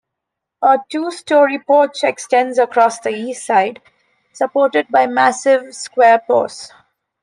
[0.63, 3.83] A two-story porch extends across the east side,
[4.33, 6.73] supported by massive square posts.